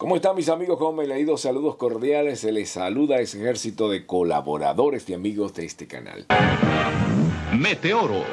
¿Cómo 0.00 0.16
están 0.16 0.34
mis 0.34 0.48
amigos? 0.48 0.78
¿Cómo 0.78 0.94
me 0.94 1.04
he 1.04 1.06
leído? 1.06 1.36
Saludos 1.36 1.76
cordiales. 1.76 2.40
Se 2.40 2.52
les 2.52 2.70
saluda 2.70 3.16
a 3.16 3.20
ese 3.20 3.38
ejército 3.38 3.90
de 3.90 4.06
colaboradores 4.06 5.06
y 5.10 5.12
amigos 5.12 5.52
de 5.52 5.66
este 5.66 5.86
canal. 5.86 6.24
Meteoro. 7.54 8.24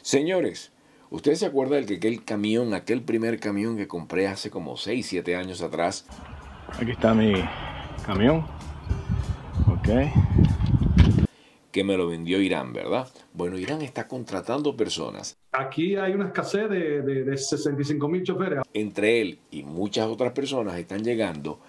Señores, 0.00 0.72
¿ustedes 1.10 1.40
se 1.40 1.44
acuerdan 1.44 1.84
de 1.84 1.86
que 1.86 1.96
aquel 1.96 2.24
camión, 2.24 2.72
aquel 2.72 3.02
primer 3.02 3.38
camión 3.38 3.76
que 3.76 3.86
compré 3.86 4.26
hace 4.26 4.48
como 4.48 4.78
6, 4.78 5.04
7 5.06 5.36
años 5.36 5.60
atrás? 5.60 6.06
Aquí 6.80 6.92
está 6.92 7.12
mi 7.12 7.44
camión. 8.06 8.46
Ok. 9.66 9.90
Que 11.76 11.84
me 11.84 11.98
lo 11.98 12.08
vendió 12.08 12.40
Irán, 12.40 12.72
¿verdad? 12.72 13.06
Bueno, 13.34 13.58
Irán 13.58 13.82
está 13.82 14.08
contratando 14.08 14.74
personas. 14.78 15.36
Aquí 15.52 15.94
hay 15.94 16.14
una 16.14 16.28
escasez 16.28 16.70
de, 16.70 17.02
de, 17.02 17.24
de 17.24 17.36
65 17.36 18.08
mil 18.08 18.22
choferes. 18.22 18.60
Entre 18.72 19.20
él 19.20 19.40
y 19.50 19.62
muchas 19.62 20.06
otras 20.06 20.32
personas 20.32 20.78
están 20.78 21.04
llegando 21.04 21.60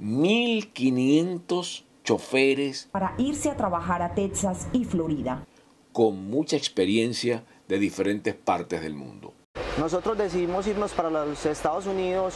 1.500 0.00 1.84
choferes 2.02 2.88
para 2.90 3.14
irse 3.18 3.50
a 3.50 3.56
trabajar 3.56 4.02
a 4.02 4.16
Texas 4.16 4.66
y 4.72 4.84
Florida. 4.84 5.46
con 5.92 6.28
mucha 6.28 6.56
experiencia 6.56 7.44
de 7.68 7.78
diferentes 7.78 8.34
partes 8.34 8.80
del 8.82 8.94
mundo. 8.94 9.32
Nosotros 9.78 10.18
decidimos 10.18 10.66
irnos 10.66 10.90
para 10.90 11.08
los 11.08 11.46
Estados 11.46 11.86
Unidos, 11.86 12.34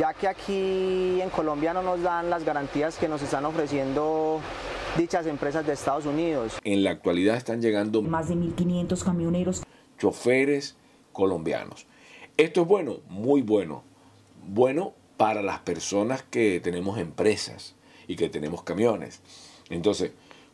ya 0.00 0.14
que 0.14 0.28
aquí 0.28 1.20
en 1.20 1.28
Colombia 1.28 1.74
no 1.74 1.82
nos 1.82 2.00
dan 2.02 2.30
las 2.30 2.42
garantías 2.42 2.96
que 2.96 3.06
nos 3.08 3.20
están 3.20 3.44
ofreciendo 3.44 4.40
dichas 4.96 5.26
empresas 5.26 5.66
de 5.66 5.72
Estados 5.72 6.06
Unidos. 6.06 6.58
En 6.62 6.84
la 6.84 6.90
actualidad 6.90 7.36
están 7.36 7.60
llegando 7.60 8.02
Más 8.02 8.28
de 8.28 8.36
1.500 8.36 9.04
camioneros 9.04 9.62
choferes 9.98 10.76
colombianos. 11.12 11.86
Esto 12.36 12.62
es 12.62 12.68
bueno, 12.68 13.00
muy 13.08 13.42
bueno. 13.42 13.82
Bueno 14.46 14.94
para 15.16 15.42
las 15.42 15.60
personas 15.60 16.22
que 16.22 16.60
tenemos 16.60 16.98
empresas 16.98 17.74
y 18.06 18.16
que 18.16 18.28
tenemos 18.28 18.62
camiones. 18.62 19.22
Entonces, 19.70 20.12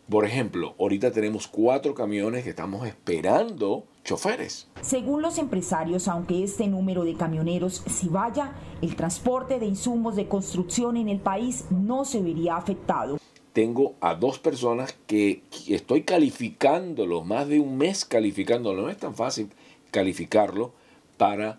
por 0.09 0.25
ejemplo, 0.25 0.75
ahorita 0.79 1.13
tenemos 1.13 1.47
cuatro 1.47 1.95
camiones 1.95 2.45
que 2.45 2.51
estamos 2.51 2.87
esperando 2.87 3.85
choferes. 4.05 4.69
Según 4.81 5.23
los 5.23 5.39
empresarios, 5.39 6.09
aunque 6.09 6.43
este 6.43 6.67
número 6.67 7.05
de 7.05 7.15
camioneros 7.15 7.83
si 7.87 8.09
vaya, 8.09 8.53
el 8.83 8.97
transporte 8.97 9.59
de 9.59 9.67
insumos 9.67 10.17
de 10.17 10.27
construcción 10.27 10.97
en 10.97 11.09
el 11.09 11.21
país 11.21 11.67
no 11.71 12.05
se 12.05 12.21
vería 12.21 12.57
afectado. 12.57 13.20
Tengo 13.53 13.95
a 14.01 14.15
dos 14.15 14.39
personas 14.39 14.95
que 15.07 15.43
estoy 15.69 16.03
calificándolo, 16.03 17.25
más 17.25 17.49
de 17.49 17.59
un 17.59 17.77
mes 17.79 18.05
calificándolo. 18.05 18.83
No 18.83 18.91
es 18.91 18.99
tan 18.99 19.15
fácil 19.15 19.49
calificarlo 19.91 20.73
para 21.17 21.59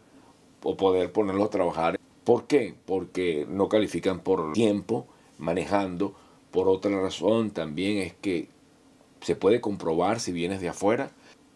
poder 0.62 1.12
ponerlo 1.12 1.44
a 1.45 1.50
trabajar. 1.50 2.00
¿Por 2.23 2.47
qué? 2.47 2.75
Porque 2.86 3.45
no 3.50 3.67
califican 3.67 4.22
por 4.22 4.53
tiempo 4.53 5.06
manejando. 5.38 6.16
Por 6.52 6.69
otra 6.69 7.02
razón 7.02 7.52
también 7.52 7.97
es 7.97 8.14
que 8.14 8.47
se 9.22 9.36
puede 9.36 9.62
comprobar 9.62 10.19
si 10.19 10.31
vienes 10.31 10.62
de 10.62 10.69
afuera. 10.69 11.12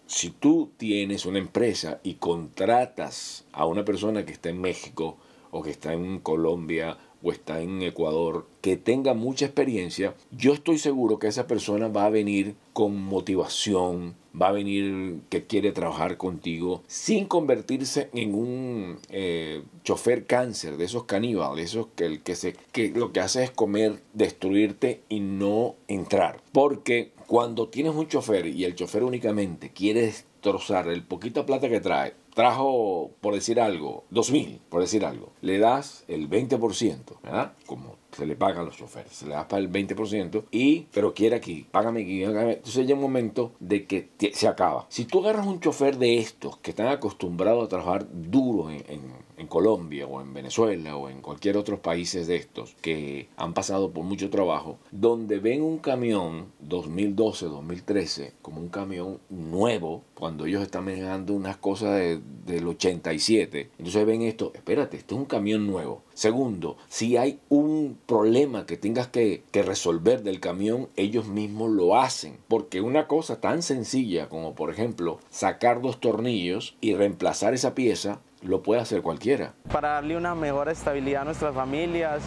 Si 0.08 0.30
tú 0.30 0.70
tienes 0.78 1.26
una 1.26 1.40
empresa 1.40 2.00
y 2.04 2.16
contratas 2.16 3.46
a 3.52 3.66
una 3.66 3.86
persona 3.86 4.26
que 4.26 4.34
está 4.34 4.50
en 4.50 4.62
México 4.62 5.18
o 5.52 5.64
que 5.64 5.72
está 5.72 5.94
en 5.94 6.20
Colombia 6.20 6.98
está 7.32 7.62
en 7.62 7.82
Ecuador, 7.82 8.46
que 8.62 8.78
tenga 8.78 9.14
mucha 9.14 9.46
experiencia, 9.46 10.16
yo 10.32 10.54
estoy 10.54 10.78
seguro 10.78 11.20
que 11.20 11.28
esa 11.28 11.48
persona 11.48 11.88
va 11.88 12.06
a 12.06 12.10
venir 12.10 12.56
con 12.74 13.02
motivación, 13.02 14.16
va 14.40 14.50
a 14.50 14.54
venir 14.54 15.22
que 15.30 15.46
quiere 15.46 15.72
trabajar 15.72 16.18
contigo 16.18 16.84
sin 16.88 17.26
convertirse 17.26 18.10
en 18.14 18.36
un 18.36 19.00
eh, 19.10 19.64
chofer 19.84 20.26
cáncer, 20.26 20.78
de 20.78 20.86
esos 20.86 21.06
caníbales, 21.06 21.72
esos 21.72 21.88
que, 21.96 22.06
el 22.06 22.22
que, 22.22 22.36
se, 22.36 22.56
que 22.72 22.90
lo 22.90 23.12
que 23.12 23.22
hace 23.22 23.44
es 23.44 23.52
comer, 23.52 24.02
destruirte 24.14 25.02
y 25.10 25.20
no 25.20 25.76
entrar. 25.88 26.42
Porque 26.52 27.12
cuando 27.28 27.70
tienes 27.70 27.96
un 27.96 28.08
chofer 28.08 28.46
y 28.48 28.66
el 28.66 28.76
chofer 28.76 29.04
únicamente 29.04 29.72
quiere 29.72 30.02
destrozar 30.02 30.88
el 30.90 31.04
poquito 31.04 31.46
plata 31.46 31.70
que 31.70 31.80
trae, 31.80 32.14
trajo, 32.36 33.12
por 33.22 33.34
decir 33.34 33.60
algo, 33.60 34.04
dos 34.12 34.30
mil, 34.30 34.62
por 34.70 34.82
decir 34.82 35.06
algo, 35.06 35.32
le 35.42 35.58
das 35.58 36.04
el 36.08 36.30
20%, 36.30 37.22
¿verdad? 37.24 37.54
Como 37.66 37.96
se 38.16 38.26
le 38.26 38.36
pagan 38.36 38.60
a 38.62 38.64
los 38.64 38.78
choferes, 38.78 39.12
se 39.14 39.26
le 39.28 39.34
das 39.34 39.46
para 39.46 39.62
el 39.62 39.72
20% 39.72 40.44
y, 40.52 40.88
pero 40.94 41.14
quiere 41.14 41.36
aquí, 41.36 41.66
págame 41.72 42.02
aquí, 42.04 42.24
págame. 42.26 42.54
Entonces 42.54 42.86
llega 42.86 42.96
un 42.96 43.02
momento 43.02 43.52
de 43.60 43.86
que 43.86 44.10
se 44.34 44.48
acaba. 44.48 44.86
Si 44.90 45.06
tú 45.06 45.20
agarras 45.20 45.46
un 45.48 45.60
chofer 45.60 45.98
de 45.98 46.18
estos 46.18 46.58
que 46.58 46.72
están 46.72 46.88
acostumbrados 46.88 47.66
a 47.66 47.70
trabajar 47.70 48.08
duro 48.12 48.70
en, 48.70 48.84
en- 48.90 49.26
Colombia 49.48 50.08
o 50.08 50.22
en 50.22 50.34
Venezuela 50.34 50.98
o 50.98 51.08
en 51.08 51.22
cualquier 51.22 51.56
otro 51.56 51.80
países 51.80 52.26
de 52.26 52.36
estos 52.36 52.74
que 52.82 53.30
han 53.38 53.54
pasado 53.54 53.92
por 53.92 54.04
mucho 54.04 54.30
trabajo, 54.32 54.80
donde 54.92 55.38
ven 55.40 55.62
un 55.62 55.78
camión 55.78 56.48
2012, 56.62 57.46
2013 57.46 58.34
como 58.42 58.60
un 58.60 58.70
camión 58.70 59.20
nuevo, 59.30 60.02
cuando 60.16 60.46
ellos 60.46 60.64
están 60.64 60.86
manejando 60.86 61.34
unas 61.34 61.58
cosas 61.58 61.92
de- 62.00 62.20
del 62.46 62.68
87, 62.68 63.70
entonces 63.78 64.06
ven 64.06 64.24
esto, 64.24 64.52
espérate, 64.56 64.98
este 64.98 65.14
es 65.14 65.20
un 65.20 65.26
camión 65.26 65.68
nuevo. 65.68 66.02
Segundo, 66.14 66.78
si 66.88 67.16
hay 67.18 67.40
un 67.50 67.98
problema 68.06 68.66
que 68.66 68.78
tengas 68.78 69.08
que, 69.08 69.44
resolver 69.54 70.24
del 70.24 70.40
camión, 70.40 70.90
ellos 70.96 71.28
mismos 71.28 71.72
lo 71.72 71.98
hacen. 71.98 72.38
Porque 72.48 72.82
una 72.82 73.08
cosa 73.08 73.42
tan 73.42 73.62
sencilla 73.62 74.30
como, 74.30 74.56
por 74.56 74.70
ejemplo, 74.72 75.20
sacar 75.30 75.82
dos 75.82 76.00
tornillos 76.00 76.76
y 76.82 76.94
reemplazar 76.94 77.54
esa 77.54 77.76
pieza, 77.76 78.20
lo 78.42 78.62
puede 78.62 78.82
hacer 78.82 79.02
cualquiera. 79.02 79.54
Para 79.72 79.90
darle 79.90 80.18
una 80.18 80.36
mejor 80.36 80.70
estabilidad 80.70 81.24
a 81.24 81.26
nuestras 81.26 81.56
familias, 81.56 82.22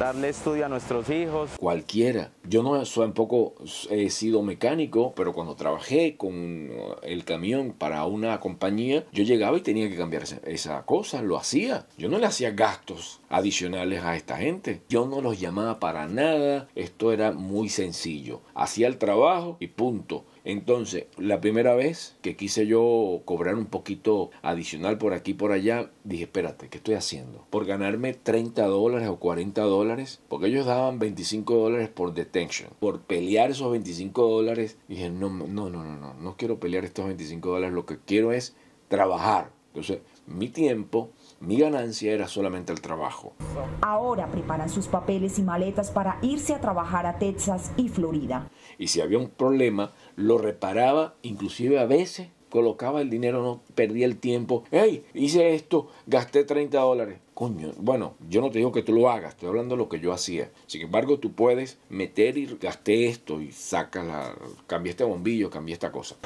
darle 0.00 0.30
estudio 0.30 0.64
a 0.64 0.68
nuestros 0.70 1.10
hijos. 1.10 1.50
Cualquiera. 1.58 2.32
Yo 2.48 2.62
no 2.62 2.82
soy 2.86 3.04
un 3.08 3.12
poco 3.12 3.54
he 3.90 4.08
sido 4.08 4.42
mecánico, 4.42 5.12
pero 5.14 5.34
cuando 5.34 5.56
trabajé 5.56 6.16
con 6.16 6.70
uh, 6.70 6.94
el 7.02 7.24
camión 7.26 7.74
para 7.76 8.06
una 8.06 8.40
compañía, 8.40 9.04
yo 9.12 9.24
llegaba 9.24 9.58
y 9.58 9.60
tenía 9.60 9.90
que 9.90 9.98
cambiar 9.98 10.24
esa 10.46 10.86
cosa, 10.86 11.20
lo 11.20 11.36
hacía. 11.36 11.86
Yo 11.98 12.08
no 12.08 12.18
le 12.18 12.24
hacía 12.24 12.52
gastos 12.52 13.20
adicionales 13.28 14.02
a 14.02 14.16
esta 14.16 14.38
gente. 14.38 14.80
Yo 14.88 15.06
no 15.06 15.20
los 15.20 15.38
llamaba 15.38 15.78
para 15.78 16.08
nada. 16.08 16.66
Esto 16.74 17.12
era 17.12 17.32
muy 17.32 17.68
sencillo. 17.68 18.40
Hacía 18.54 18.88
el 18.88 18.96
trabajo 18.96 19.58
y 19.60 19.66
punto. 19.66 20.24
Entonces, 20.44 21.04
la 21.18 21.40
primera 21.40 21.74
vez 21.74 22.16
que 22.22 22.36
quise 22.36 22.66
yo 22.66 23.20
cobrar 23.24 23.56
un 23.56 23.66
poquito 23.66 24.30
adicional 24.42 24.98
por 24.98 25.12
aquí 25.12 25.32
y 25.32 25.34
por 25.34 25.52
allá, 25.52 25.90
dije, 26.04 26.24
espérate, 26.24 26.68
¿qué 26.68 26.78
estoy 26.78 26.94
haciendo? 26.94 27.46
Por 27.50 27.66
ganarme 27.66 28.14
30 28.14 28.66
dólares 28.66 29.08
o 29.08 29.16
40 29.16 29.60
dólares, 29.62 29.89
porque 30.28 30.46
ellos 30.46 30.66
daban 30.66 30.98
25 30.98 31.54
dólares 31.54 31.88
por 31.88 32.14
detention. 32.14 32.70
Por 32.78 33.00
pelear 33.00 33.50
esos 33.50 33.70
25 33.70 34.28
dólares, 34.28 34.78
dije, 34.88 35.10
no, 35.10 35.30
no, 35.30 35.46
no, 35.46 35.70
no, 35.70 35.96
no, 35.96 36.14
no 36.14 36.36
quiero 36.36 36.60
pelear 36.60 36.84
estos 36.84 37.06
25 37.06 37.48
dólares, 37.48 37.74
lo 37.74 37.86
que 37.86 37.98
quiero 37.98 38.32
es 38.32 38.54
trabajar. 38.88 39.50
Entonces, 39.68 40.00
mi 40.26 40.48
tiempo, 40.48 41.10
mi 41.38 41.58
ganancia 41.58 42.12
era 42.12 42.26
solamente 42.26 42.72
el 42.72 42.80
trabajo. 42.80 43.34
Ahora 43.82 44.26
preparan 44.26 44.68
sus 44.68 44.88
papeles 44.88 45.38
y 45.38 45.42
maletas 45.42 45.90
para 45.90 46.18
irse 46.22 46.54
a 46.54 46.60
trabajar 46.60 47.06
a 47.06 47.18
Texas 47.18 47.70
y 47.76 47.88
Florida. 47.88 48.50
Y 48.78 48.88
si 48.88 49.00
había 49.00 49.18
un 49.18 49.28
problema, 49.28 49.92
lo 50.16 50.38
reparaba, 50.38 51.14
inclusive 51.22 51.78
a 51.78 51.86
veces 51.86 52.28
colocaba 52.50 53.00
el 53.00 53.08
dinero, 53.08 53.42
no 53.42 53.60
perdía 53.74 54.06
el 54.06 54.18
tiempo. 54.18 54.64
Hey, 54.70 55.04
hice 55.14 55.54
esto, 55.54 55.88
gasté 56.06 56.44
30 56.44 56.78
dólares. 56.78 57.18
Coño, 57.32 57.70
bueno, 57.78 58.16
yo 58.28 58.42
no 58.42 58.50
te 58.50 58.58
digo 58.58 58.70
que 58.70 58.82
tú 58.82 58.92
lo 58.92 59.08
hagas, 59.08 59.30
estoy 59.30 59.48
hablando 59.48 59.74
de 59.74 59.78
lo 59.78 59.88
que 59.88 59.98
yo 59.98 60.12
hacía. 60.12 60.50
Sin 60.66 60.82
embargo, 60.82 61.18
tú 61.18 61.32
puedes 61.32 61.78
meter 61.88 62.36
y 62.36 62.44
gasté 62.60 63.06
esto 63.08 63.40
y 63.40 63.50
saca 63.50 64.04
la, 64.04 64.34
cambié 64.66 64.90
este 64.90 65.04
bombillo, 65.04 65.48
cambié 65.48 65.72
esta 65.72 65.90
cosa. 65.90 66.16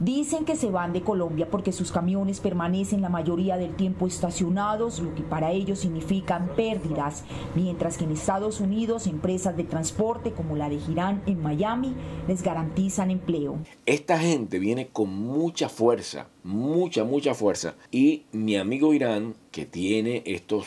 Dicen 0.00 0.44
que 0.44 0.56
se 0.56 0.72
van 0.72 0.92
de 0.92 1.02
Colombia 1.02 1.48
porque 1.48 1.70
sus 1.70 1.92
camiones 1.92 2.40
permanecen 2.40 3.02
la 3.02 3.08
mayoría 3.08 3.56
del 3.56 3.76
tiempo 3.76 4.08
estacionados, 4.08 4.98
lo 4.98 5.14
que 5.14 5.22
para 5.22 5.52
ellos 5.52 5.78
significan 5.78 6.50
pérdidas, 6.56 7.22
mientras 7.54 7.96
que 7.96 8.02
en 8.02 8.10
Estados 8.10 8.58
Unidos 8.58 9.06
empresas 9.06 9.56
de 9.56 9.62
transporte 9.62 10.32
como 10.32 10.56
la 10.56 10.68
de 10.68 10.78
Girán 10.78 11.22
en 11.26 11.40
Miami 11.40 11.94
les 12.26 12.42
garantizan 12.42 13.12
empleo. 13.12 13.58
Esta 13.86 14.18
gente 14.18 14.58
viene 14.58 14.88
con 14.94 15.10
mucha 15.12 15.68
fuerza, 15.68 16.28
mucha, 16.44 17.02
mucha 17.02 17.34
fuerza. 17.34 17.74
Y 17.90 18.22
mi 18.30 18.56
amigo 18.56 18.94
Irán, 18.94 19.34
que 19.50 19.66
tiene 19.66 20.22
estos, 20.24 20.66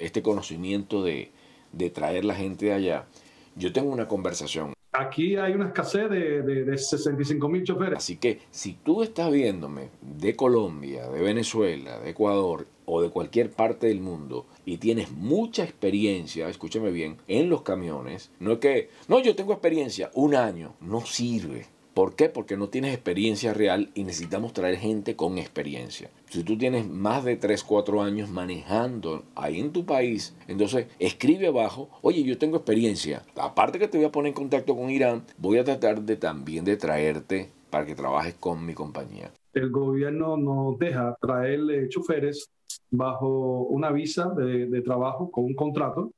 este 0.00 0.20
conocimiento 0.20 1.04
de, 1.04 1.30
de 1.72 1.88
traer 1.88 2.24
la 2.24 2.34
gente 2.34 2.66
de 2.66 2.72
allá, 2.72 3.06
yo 3.54 3.72
tengo 3.72 3.92
una 3.92 4.08
conversación. 4.08 4.72
Aquí 4.90 5.36
hay 5.36 5.52
una 5.52 5.66
escasez 5.66 6.10
de, 6.10 6.42
de, 6.42 6.64
de 6.64 6.76
65 6.76 7.48
mil 7.48 7.62
choferes. 7.62 7.98
Así 7.98 8.16
que 8.16 8.40
si 8.50 8.72
tú 8.72 9.04
estás 9.04 9.30
viéndome 9.30 9.90
de 10.02 10.34
Colombia, 10.34 11.08
de 11.08 11.22
Venezuela, 11.22 12.00
de 12.00 12.10
Ecuador 12.10 12.66
o 12.84 13.00
de 13.00 13.10
cualquier 13.10 13.52
parte 13.52 13.86
del 13.86 14.00
mundo 14.00 14.46
y 14.66 14.78
tienes 14.78 15.12
mucha 15.12 15.62
experiencia, 15.62 16.48
escúchame 16.48 16.90
bien, 16.90 17.18
en 17.28 17.48
los 17.48 17.62
camiones, 17.62 18.32
no 18.40 18.54
es 18.54 18.58
que, 18.58 18.90
no, 19.06 19.20
yo 19.20 19.36
tengo 19.36 19.52
experiencia, 19.52 20.10
un 20.14 20.34
año, 20.34 20.74
no 20.80 21.06
sirve. 21.06 21.66
¿Por 21.98 22.14
qué? 22.14 22.28
Porque 22.28 22.56
no 22.56 22.68
tienes 22.68 22.94
experiencia 22.94 23.52
real 23.52 23.90
y 23.92 24.04
necesitamos 24.04 24.52
traer 24.52 24.76
gente 24.76 25.16
con 25.16 25.36
experiencia. 25.36 26.08
Si 26.26 26.44
tú 26.44 26.56
tienes 26.56 26.88
más 26.88 27.24
de 27.24 27.34
3, 27.34 27.64
4 27.64 28.02
años 28.02 28.30
manejando 28.30 29.24
ahí 29.34 29.58
en 29.58 29.72
tu 29.72 29.84
país, 29.84 30.36
entonces 30.46 30.86
escribe 31.00 31.48
abajo, 31.48 31.88
oye, 32.02 32.22
yo 32.22 32.38
tengo 32.38 32.58
experiencia. 32.58 33.24
Aparte 33.34 33.80
que 33.80 33.88
te 33.88 33.98
voy 33.98 34.06
a 34.06 34.12
poner 34.12 34.28
en 34.28 34.34
contacto 34.34 34.76
con 34.76 34.90
Irán, 34.90 35.24
voy 35.38 35.58
a 35.58 35.64
tratar 35.64 36.00
de 36.02 36.14
también 36.14 36.64
de 36.64 36.76
traerte 36.76 37.50
para 37.68 37.84
que 37.84 37.96
trabajes 37.96 38.34
con 38.34 38.64
mi 38.64 38.74
compañía. 38.74 39.32
El 39.52 39.70
gobierno 39.70 40.36
nos 40.36 40.78
deja 40.78 41.16
traerle 41.20 41.88
choferes 41.88 42.48
bajo 42.92 43.62
una 43.62 43.90
visa 43.90 44.30
de, 44.36 44.82
trabajo 44.82 45.32
con 45.32 45.46
un 45.46 45.54
contrato 45.56 46.12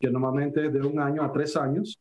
que 0.00 0.10
normalmente 0.10 0.66
es 0.66 0.72
de 0.72 0.80
un 0.80 0.98
año 0.98 1.22
a 1.22 1.30
tres 1.30 1.56
años. 1.56 1.96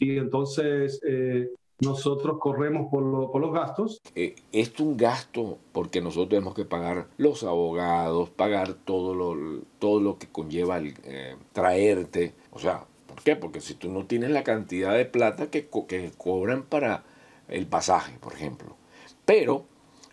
Y 0.00 0.16
entonces 0.16 1.00
eh, 1.06 1.50
nosotros 1.80 2.38
corremos 2.40 2.88
por, 2.90 3.02
los 3.02 3.52
gastos. 3.52 4.00
Eh, 4.14 4.34
es 4.52 4.78
un 4.80 4.96
gasto 4.96 5.58
porque 5.72 6.00
nosotros 6.00 6.30
tenemos 6.30 6.54
que 6.54 6.64
pagar 6.64 7.08
los 7.16 7.44
abogados, 7.44 8.30
pagar 8.30 8.74
todo 8.74 9.14
lo, 9.14 9.62
todo 9.78 10.00
lo 10.00 10.18
que 10.18 10.28
conlleva 10.28 10.78
el, 10.78 10.94
eh, 11.04 11.36
traerte. 11.52 12.34
O 12.50 12.58
sea, 12.58 12.86
¿por 13.06 13.22
qué? 13.22 13.36
Porque 13.36 13.60
si 13.60 13.74
tú 13.74 13.90
no 13.90 14.06
tienes 14.06 14.30
la 14.30 14.42
cantidad 14.42 14.94
de 14.94 15.04
plata 15.04 15.50
que, 15.50 15.68
que 15.86 16.10
cobran 16.16 16.64
para 16.64 17.04
el 17.48 17.66
pasaje, 17.66 18.18
por 18.18 18.32
ejemplo. 18.32 18.76
Pero 19.24 19.64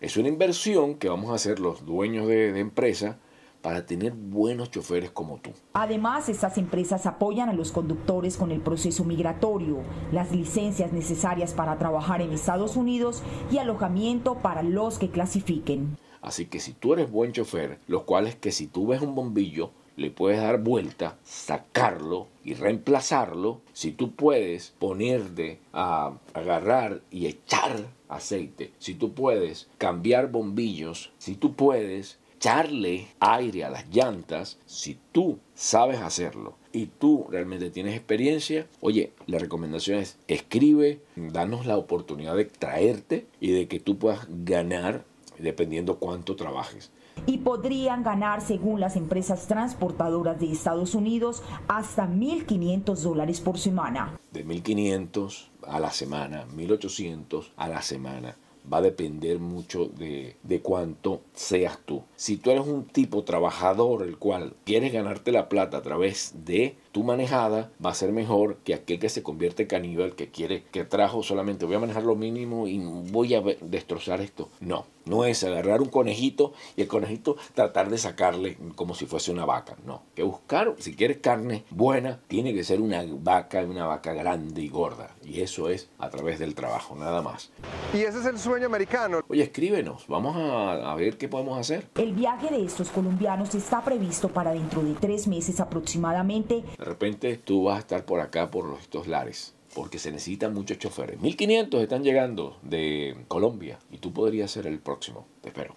es 0.01 0.17
una 0.17 0.27
inversión 0.27 0.95
que 0.95 1.09
vamos 1.09 1.31
a 1.31 1.35
hacer 1.35 1.59
los 1.59 1.85
dueños 1.85 2.27
de, 2.27 2.51
de 2.51 2.59
empresa 2.59 3.17
para 3.65 3.83
tener 3.83 4.13
buenos 4.13 4.69
choferes 4.69 5.09
como 5.09 5.39
tú. 5.39 5.49
Además, 5.73 6.29
estas 6.29 6.59
empresas 6.59 7.07
apoyan 7.07 7.49
a 7.49 7.53
los 7.53 7.71
conductores 7.71 8.37
con 8.37 8.51
el 8.51 8.61
proceso 8.61 9.03
migratorio, 9.03 9.79
las 10.11 10.31
licencias 10.31 10.93
necesarias 10.93 11.55
para 11.55 11.79
trabajar 11.79 12.21
en 12.21 12.31
Estados 12.31 12.75
Unidos 12.75 13.23
y 13.51 13.57
alojamiento 13.57 14.35
para 14.35 14.61
los 14.61 14.99
que 14.99 15.09
clasifiquen. 15.09 15.97
Así 16.21 16.45
que 16.45 16.59
si 16.59 16.73
tú 16.73 16.93
eres 16.93 17.09
buen 17.09 17.31
chofer, 17.31 17.79
lo 17.87 18.05
cual 18.05 18.27
es 18.27 18.35
que 18.35 18.51
si 18.51 18.67
tú 18.67 18.85
ves 18.85 19.01
un 19.01 19.15
bombillo, 19.15 19.71
le 19.95 20.11
puedes 20.11 20.39
dar 20.39 20.61
vuelta, 20.61 21.17
sacarlo 21.23 22.27
y 22.43 22.53
reemplazarlo. 22.53 23.61
Si 23.73 23.91
tú 23.91 24.11
puedes 24.11 24.75
ponerte 24.77 25.57
a 25.73 26.13
agarrar 26.35 27.01
y 27.09 27.25
echar 27.25 27.87
aceite, 28.09 28.73
si 28.77 28.93
tú 28.93 29.15
puedes 29.15 29.69
cambiar 29.79 30.29
bombillos, 30.29 31.11
si 31.17 31.33
tú 31.33 31.55
puedes 31.55 32.19
echarle 32.45 33.07
aire 33.19 33.65
a 33.65 33.71
las 33.71 33.87
llantas, 33.89 34.59
si 34.67 34.99
tú 35.11 35.39
sabes 35.55 35.99
hacerlo 35.99 36.53
y 36.71 36.85
tú 36.85 37.25
realmente 37.27 37.71
tienes 37.71 37.95
experiencia, 37.95 38.67
oye, 38.81 39.13
la 39.25 39.39
recomendación 39.39 39.97
es 39.97 40.19
escribe, 40.27 41.01
danos 41.15 41.65
la 41.65 41.75
oportunidad 41.75 42.35
de 42.35 42.45
traerte 42.45 43.25
y 43.39 43.51
de 43.51 43.67
que 43.67 43.79
tú 43.79 43.97
puedas 43.97 44.27
ganar 44.29 45.05
dependiendo 45.39 45.97
cuánto 45.97 46.35
trabajes. 46.35 46.91
Y 47.25 47.39
podrían 47.39 48.03
ganar, 48.03 48.41
según 48.41 48.79
las 48.79 48.95
empresas 48.95 49.47
transportadoras 49.47 50.39
de 50.39 50.51
Estados 50.51 50.93
Unidos, 50.93 51.41
hasta 51.67 52.07
1.500 52.07 52.95
dólares 52.97 53.41
por 53.41 53.57
semana. 53.57 54.19
De 54.31 54.45
1.500 54.45 55.47
a 55.63 55.79
la 55.79 55.89
semana, 55.89 56.45
1.800 56.55 57.53
a 57.55 57.69
la 57.69 57.81
semana 57.81 58.37
va 58.71 58.77
a 58.77 58.81
depender 58.81 59.39
mucho 59.39 59.85
de, 59.85 60.35
de, 60.43 60.61
cuánto 60.61 61.21
seas 61.33 61.79
tú. 61.85 62.03
Si 62.15 62.37
tú 62.37 62.51
eres 62.51 62.65
un 62.65 62.85
tipo 62.85 63.23
trabajador, 63.23 64.03
el 64.03 64.17
cual 64.17 64.53
quieres 64.63 64.93
ganarte 64.93 65.31
la 65.31 65.49
plata 65.49 65.77
a 65.77 65.81
través 65.81 66.33
de 66.45 66.75
tu 66.91 67.03
manejada, 67.03 67.71
va 67.85 67.89
a 67.89 67.95
ser 67.95 68.11
mejor 68.11 68.57
que 68.63 68.73
aquel 68.73 68.99
que 68.99 69.09
se 69.09 69.21
convierte 69.21 69.63
en 69.63 69.67
caníbal, 69.67 70.15
que 70.15 70.29
quiere, 70.29 70.63
que 70.71 70.85
trajo 70.85 71.23
solamente 71.23 71.65
voy 71.65 71.75
a 71.75 71.79
manejar 71.79 72.03
lo 72.03 72.15
mínimo 72.15 72.67
y 72.67 72.79
voy 72.79 73.35
a 73.35 73.41
destrozar 73.61 74.21
esto. 74.21 74.49
No, 74.61 74.85
no 75.05 75.25
es 75.25 75.43
agarrar 75.43 75.81
un 75.81 75.89
conejito 75.89 76.53
y 76.77 76.81
el 76.81 76.87
conejito 76.87 77.35
tratar 77.53 77.89
de 77.89 77.97
sacarle 77.97 78.57
como 78.75 78.95
si 78.95 79.05
fuese 79.05 79.31
una 79.31 79.45
vaca. 79.45 79.75
No, 79.85 80.03
que 80.15 80.23
buscar, 80.23 80.73
si 80.79 80.95
quieres 80.95 81.17
carne 81.17 81.65
buena, 81.69 82.21
tiene 82.27 82.53
que 82.53 82.63
ser 82.63 82.79
una 82.79 83.03
vaca, 83.05 83.61
una 83.63 83.85
vaca 83.85 84.13
grande 84.13 84.61
y 84.61 84.69
gorda. 84.69 85.11
Y 85.21 85.41
eso 85.41 85.69
es 85.69 85.89
a 85.99 86.09
través 86.09 86.39
del 86.39 86.55
trabajo, 86.55 86.95
nada 86.95 87.21
más. 87.21 87.51
Y 87.93 87.99
ese 87.99 88.19
es 88.19 88.25
el 88.25 88.39
sueño 88.39 88.54
americano. 88.63 89.21
Oye, 89.27 89.43
escríbenos, 89.43 90.05
vamos 90.07 90.35
a, 90.35 90.91
a 90.91 90.95
ver 90.95 91.17
qué 91.17 91.27
podemos 91.27 91.57
hacer. 91.57 91.87
El 91.95 92.13
viaje 92.13 92.49
de 92.49 92.63
estos 92.63 92.89
colombianos 92.89 93.53
está 93.55 93.83
previsto 93.83 94.29
para 94.29 94.53
dentro 94.53 94.81
de 94.83 94.93
tres 94.93 95.27
meses 95.27 95.59
aproximadamente. 95.59 96.63
De 96.77 96.85
repente 96.85 97.37
tú 97.37 97.65
vas 97.65 97.77
a 97.77 97.79
estar 97.79 98.05
por 98.05 98.19
acá, 98.19 98.49
por 98.51 98.77
estos 98.79 99.07
lares 99.07 99.55
porque 99.75 99.99
se 99.99 100.09
necesitan 100.09 100.53
muchos 100.53 100.79
choferes. 100.79 101.19
1500 101.19 101.83
están 101.83 102.01
llegando 102.01 102.57
de 102.63 103.25
Colombia 103.27 103.77
y 103.91 103.97
tú 103.97 104.13
podrías 104.13 104.49
ser 104.49 104.65
el 104.67 104.79
próximo. 104.79 105.27
Te 105.41 105.49
espero. 105.49 105.75